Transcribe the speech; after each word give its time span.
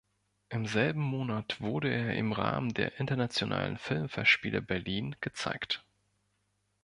Im 0.49 0.65
selben 0.65 0.99
Monat 1.03 1.61
wurde 1.61 1.93
er 1.93 2.15
im 2.15 2.31
Rahmen 2.31 2.73
der 2.73 2.99
Internationalen 2.99 3.77
Filmfestspiele 3.77 4.59
Berlin 4.59 5.15
gezeigt. 5.21 5.85